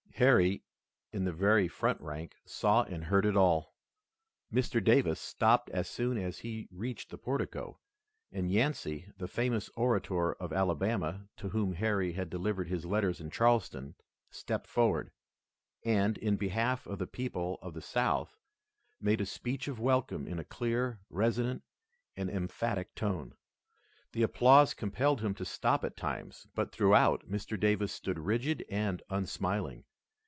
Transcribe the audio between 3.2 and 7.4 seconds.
it all. Mr. Davis stopped as soon as he reached the